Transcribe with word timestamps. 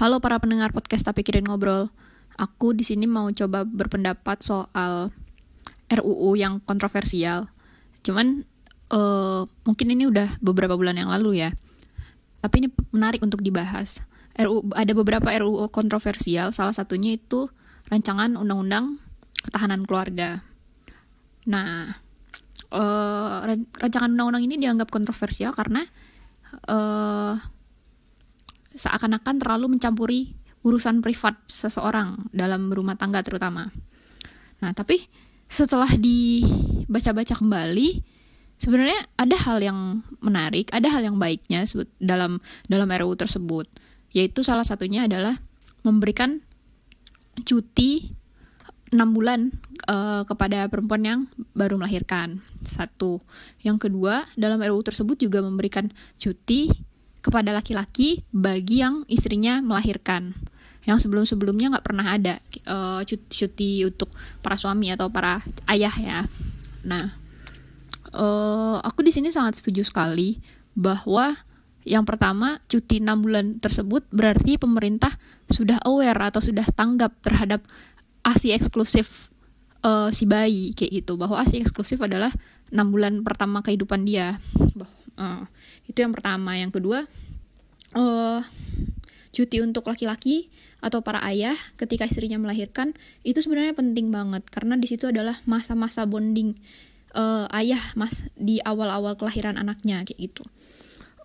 Halo 0.00 0.16
para 0.16 0.40
pendengar 0.40 0.72
podcast 0.72 1.04
tapi 1.04 1.20
kirim 1.20 1.44
ngobrol. 1.44 1.92
Aku 2.40 2.72
di 2.72 2.88
sini 2.88 3.04
mau 3.04 3.28
coba 3.36 3.68
berpendapat 3.68 4.40
soal 4.40 5.12
RUU 5.92 6.40
yang 6.40 6.56
kontroversial. 6.64 7.52
Cuman 8.00 8.48
uh, 8.96 9.44
mungkin 9.68 9.92
ini 9.92 10.08
udah 10.08 10.40
beberapa 10.40 10.72
bulan 10.72 10.96
yang 10.96 11.12
lalu 11.12 11.44
ya. 11.44 11.52
Tapi 12.40 12.64
ini 12.64 12.68
menarik 12.96 13.20
untuk 13.20 13.44
dibahas. 13.44 14.00
RUU 14.40 14.72
ada 14.72 14.88
beberapa 14.96 15.28
RUU 15.36 15.68
kontroversial, 15.68 16.56
salah 16.56 16.72
satunya 16.72 17.20
itu 17.20 17.52
rancangan 17.92 18.40
undang-undang 18.40 18.96
ketahanan 19.44 19.84
keluarga. 19.84 20.40
Nah, 21.44 21.92
uh, 22.72 23.44
rancangan 23.76 24.16
undang-undang 24.16 24.48
ini 24.48 24.64
dianggap 24.64 24.88
kontroversial 24.88 25.52
karena 25.52 25.84
uh, 26.72 27.36
seakan-akan 28.70 29.42
terlalu 29.42 29.76
mencampuri 29.76 30.34
urusan 30.62 31.00
privat 31.00 31.40
seseorang 31.48 32.30
dalam 32.30 32.68
rumah 32.70 32.94
tangga 32.94 33.24
terutama. 33.24 33.72
Nah, 34.60 34.72
tapi 34.76 35.00
setelah 35.48 35.88
dibaca-baca 35.96 37.34
kembali, 37.34 37.88
sebenarnya 38.60 39.00
ada 39.16 39.36
hal 39.48 39.58
yang 39.64 40.04
menarik, 40.20 40.68
ada 40.70 40.86
hal 40.92 41.02
yang 41.02 41.16
baiknya 41.16 41.64
dalam 41.96 42.38
dalam 42.68 42.88
RUU 42.88 43.16
tersebut, 43.16 43.66
yaitu 44.12 44.44
salah 44.44 44.62
satunya 44.62 45.08
adalah 45.08 45.40
memberikan 45.80 46.44
cuti 47.40 48.12
6 48.92 49.00
bulan 49.16 49.54
uh, 49.88 50.28
kepada 50.28 50.68
perempuan 50.68 51.02
yang 51.02 51.20
baru 51.56 51.80
melahirkan. 51.80 52.44
Satu. 52.60 53.24
Yang 53.64 53.88
kedua, 53.88 54.28
dalam 54.36 54.60
RUU 54.60 54.82
tersebut 54.84 55.16
juga 55.16 55.40
memberikan 55.40 55.88
cuti 56.20 56.68
kepada 57.20 57.52
laki-laki 57.52 58.24
bagi 58.32 58.80
yang 58.80 59.04
istrinya 59.06 59.60
melahirkan 59.60 60.32
yang 60.88 60.96
sebelum-sebelumnya 60.96 61.76
nggak 61.76 61.86
pernah 61.86 62.16
ada 62.16 62.40
uh, 62.64 63.04
cuti, 63.04 63.44
cuti 63.44 63.70
untuk 63.84 64.08
para 64.40 64.56
suami 64.56 64.88
atau 64.88 65.12
para 65.12 65.44
ayah 65.68 65.92
ya. 65.92 66.18
Nah, 66.88 67.12
uh, 68.16 68.80
aku 68.80 69.04
di 69.04 69.12
sini 69.12 69.28
sangat 69.28 69.60
setuju 69.60 69.84
sekali 69.84 70.40
bahwa 70.72 71.36
yang 71.84 72.04
pertama 72.08 72.60
cuti 72.68 73.00
6 73.00 73.24
bulan 73.24 73.46
tersebut 73.60 74.04
berarti 74.12 74.56
pemerintah 74.60 75.12
sudah 75.48 75.80
aware 75.84 76.32
atau 76.32 76.40
sudah 76.40 76.64
tanggap 76.72 77.12
terhadap 77.24 77.64
asi 78.24 78.52
eksklusif 78.52 79.32
uh, 79.84 80.12
si 80.12 80.28
bayi 80.28 80.76
kayak 80.76 81.04
gitu 81.04 81.16
bahwa 81.16 81.40
asi 81.40 81.60
eksklusif 81.60 82.00
adalah 82.00 82.32
enam 82.68 82.92
bulan 82.92 83.20
pertama 83.24 83.64
kehidupan 83.64 84.04
dia. 84.04 84.36
Uh, 85.20 85.44
itu 85.84 86.00
yang 86.00 86.16
pertama. 86.16 86.56
Yang 86.56 86.80
kedua 86.80 87.04
uh, 87.92 88.40
cuti 89.30 89.60
untuk 89.60 89.86
laki-laki 89.86 90.48
atau 90.80 91.04
para 91.04 91.20
ayah 91.28 91.54
ketika 91.76 92.08
istrinya 92.08 92.40
melahirkan 92.40 92.96
itu 93.20 93.36
sebenarnya 93.44 93.76
penting 93.76 94.08
banget 94.08 94.48
karena 94.48 94.80
di 94.80 94.88
situ 94.88 95.12
adalah 95.12 95.36
masa-masa 95.44 96.08
bonding 96.08 96.56
uh, 97.12 97.44
ayah 97.52 97.80
mas 98.00 98.24
di 98.32 98.64
awal-awal 98.64 99.14
kelahiran 99.20 99.60
anaknya 99.60 100.02
kayak 100.08 100.32
gitu. 100.32 100.42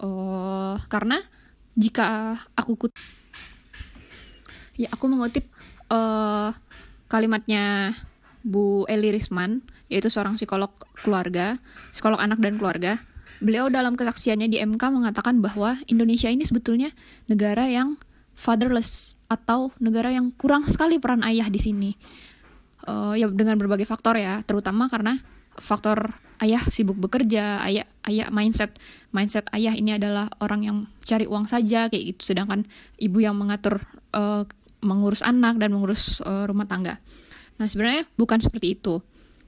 Uh, 0.00 0.80
karena 0.88 1.20
jika 1.76 2.36
aku 2.56 2.88
kut 2.88 2.92
ya 4.74 4.88
aku 4.90 5.04
mengutip 5.06 5.46
uh, 5.92 6.50
kalimatnya 7.06 7.92
Bu 8.42 8.88
Eli 8.88 9.12
Risman 9.14 9.62
yaitu 9.92 10.08
seorang 10.08 10.40
psikolog 10.40 10.72
keluarga 11.04 11.60
psikolog 11.92 12.18
anak 12.18 12.40
dan 12.40 12.56
keluarga 12.56 12.98
Beliau 13.42 13.66
dalam 13.66 13.98
kesaksiannya 13.98 14.46
di 14.46 14.62
MK 14.62 14.82
mengatakan 14.94 15.42
bahwa 15.42 15.74
Indonesia 15.90 16.30
ini 16.30 16.46
sebetulnya 16.46 16.94
negara 17.26 17.66
yang 17.66 17.98
fatherless 18.38 19.18
atau 19.26 19.74
negara 19.82 20.14
yang 20.14 20.30
kurang 20.38 20.62
sekali 20.62 21.02
peran 21.02 21.26
ayah 21.26 21.50
di 21.50 21.58
sini. 21.58 21.90
Uh, 22.86 23.18
ya 23.18 23.26
dengan 23.30 23.58
berbagai 23.58 23.86
faktor 23.86 24.14
ya, 24.14 24.46
terutama 24.46 24.86
karena 24.86 25.18
faktor 25.58 26.14
ayah 26.38 26.62
sibuk 26.70 26.98
bekerja, 26.98 27.62
ayah 27.66 27.86
ayah 28.06 28.30
mindset 28.30 28.74
mindset 29.10 29.46
ayah 29.54 29.74
ini 29.74 29.98
adalah 29.98 30.30
orang 30.38 30.62
yang 30.62 30.76
cari 31.02 31.26
uang 31.26 31.50
saja 31.50 31.90
kayak 31.90 32.14
gitu, 32.14 32.34
sedangkan 32.34 32.62
ibu 32.98 33.18
yang 33.22 33.34
mengatur 33.34 33.82
uh, 34.14 34.46
mengurus 34.82 35.22
anak 35.22 35.58
dan 35.58 35.74
mengurus 35.74 36.22
uh, 36.22 36.46
rumah 36.46 36.66
tangga. 36.66 36.98
Nah 37.58 37.66
sebenarnya 37.66 38.06
bukan 38.18 38.38
seperti 38.42 38.78
itu 38.78 39.02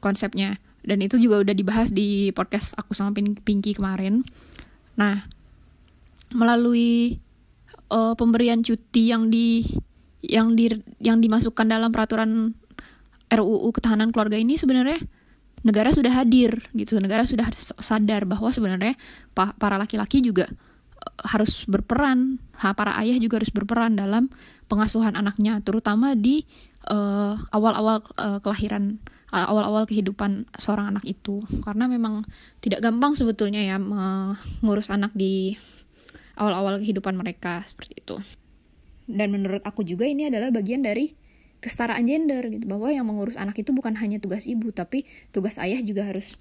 konsepnya 0.00 0.56
dan 0.88 1.04
itu 1.04 1.20
juga 1.20 1.44
udah 1.44 1.52
dibahas 1.52 1.92
di 1.92 2.32
podcast 2.32 2.72
aku 2.80 2.96
sama 2.96 3.12
Pinky 3.12 3.76
kemarin. 3.76 4.24
Nah, 4.96 5.28
melalui 6.32 7.20
uh, 7.92 8.16
pemberian 8.16 8.64
cuti 8.64 9.12
yang 9.12 9.28
di 9.28 9.68
yang 10.24 10.56
di 10.56 10.72
yang 10.98 11.20
dimasukkan 11.20 11.68
dalam 11.68 11.92
peraturan 11.92 12.56
RUU 13.28 13.68
ketahanan 13.76 14.10
keluarga 14.10 14.40
ini 14.40 14.56
sebenarnya 14.56 14.98
negara 15.62 15.92
sudah 15.92 16.10
hadir 16.10 16.64
gitu 16.72 16.96
negara 16.98 17.28
sudah 17.28 17.46
sadar 17.58 18.24
bahwa 18.24 18.48
sebenarnya 18.50 18.96
para 19.34 19.76
laki-laki 19.76 20.24
juga 20.24 20.48
eh, 20.48 21.14
harus 21.28 21.68
berperan 21.68 22.40
para 22.56 22.96
ayah 23.04 23.18
juga 23.20 23.42
harus 23.42 23.52
berperan 23.52 23.94
dalam 23.94 24.32
pengasuhan 24.66 25.14
anaknya 25.14 25.62
terutama 25.62 26.18
di 26.18 26.44
uh, 26.90 27.38
awal-awal 27.54 28.02
uh, 28.18 28.38
kelahiran 28.42 28.98
awal-awal 29.32 29.84
kehidupan 29.84 30.48
seorang 30.56 30.96
anak 30.96 31.04
itu. 31.04 31.44
Karena 31.64 31.88
memang 31.88 32.24
tidak 32.64 32.80
gampang 32.80 33.12
sebetulnya 33.14 33.60
ya 33.60 33.76
mengurus 33.80 34.88
anak 34.88 35.12
di 35.12 35.56
awal-awal 36.38 36.80
kehidupan 36.80 37.16
mereka 37.18 37.60
seperti 37.66 38.00
itu. 38.00 38.16
Dan 39.08 39.32
menurut 39.32 39.64
aku 39.64 39.84
juga 39.84 40.04
ini 40.04 40.28
adalah 40.28 40.52
bagian 40.52 40.84
dari 40.84 41.12
kesetaraan 41.58 42.04
gender 42.04 42.48
gitu. 42.48 42.64
Bahwa 42.68 42.88
yang 42.92 43.08
mengurus 43.08 43.36
anak 43.36 43.58
itu 43.60 43.72
bukan 43.74 43.96
hanya 44.00 44.20
tugas 44.22 44.48
ibu 44.48 44.72
tapi 44.72 45.04
tugas 45.32 45.60
ayah 45.60 45.80
juga 45.82 46.08
harus 46.08 46.40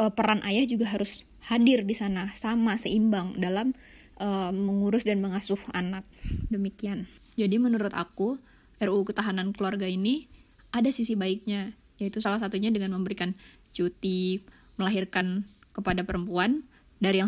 uh, 0.00 0.12
peran 0.12 0.40
ayah 0.46 0.64
juga 0.64 0.88
harus 0.88 1.28
hadir 1.44 1.84
di 1.84 1.92
sana 1.92 2.32
sama 2.32 2.80
seimbang 2.80 3.36
dalam 3.36 3.76
uh, 4.16 4.52
mengurus 4.54 5.04
dan 5.04 5.20
mengasuh 5.20 5.60
anak. 5.76 6.06
Demikian. 6.48 7.04
Jadi 7.34 7.58
menurut 7.58 7.92
aku 7.92 8.38
RUU 8.78 9.02
ketahanan 9.06 9.50
keluarga 9.52 9.90
ini 9.90 10.30
ada 10.74 10.90
sisi 10.90 11.14
baiknya 11.14 11.74
yaitu 11.98 12.18
salah 12.18 12.42
satunya 12.42 12.72
dengan 12.74 12.94
memberikan 12.94 13.34
cuti 13.74 14.42
melahirkan 14.78 15.46
kepada 15.74 16.02
perempuan. 16.02 16.66
Dari 17.02 17.20
yang 17.20 17.22